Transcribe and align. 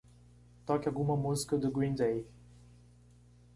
Toque 0.65 0.87
alguma 0.87 1.15
música 1.15 1.59
do 1.59 1.69
Green 1.69 1.93
Day. 1.93 2.25